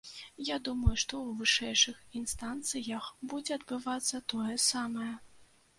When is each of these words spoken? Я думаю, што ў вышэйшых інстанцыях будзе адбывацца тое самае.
Я 0.45 0.55
думаю, 0.67 0.93
што 1.01 1.19
ў 1.25 1.29
вышэйшых 1.41 2.01
інстанцыях 2.21 3.13
будзе 3.33 3.53
адбывацца 3.61 4.27
тое 4.37 4.55
самае. 4.73 5.13